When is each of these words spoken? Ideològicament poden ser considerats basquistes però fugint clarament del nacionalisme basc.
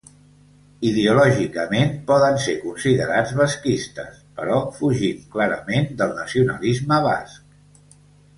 Ideològicament 0.91 1.91
poden 2.07 2.39
ser 2.45 2.55
considerats 2.63 3.33
basquistes 3.41 4.17
però 4.41 4.57
fugint 4.79 5.21
clarament 5.37 5.87
del 6.01 6.17
nacionalisme 6.23 7.01
basc. 7.11 7.95